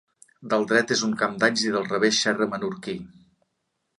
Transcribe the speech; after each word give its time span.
Del 0.53 0.63
dret 0.71 0.93
és 0.95 1.03
un 1.07 1.11
camp 1.19 1.35
d'alls 1.43 1.65
i 1.67 1.75
del 1.75 1.85
revés 1.91 2.21
xerra 2.23 2.47
menorquí. 2.55 2.99